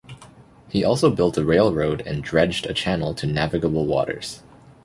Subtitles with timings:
[0.67, 4.41] He also built a railroad and dredged a channel to navigable waters.